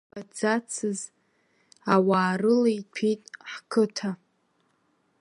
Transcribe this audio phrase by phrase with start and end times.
[0.03, 0.99] Иаҳамбаӡацыз
[1.93, 4.11] ауаа рыла иҭәит ҳқыҭа.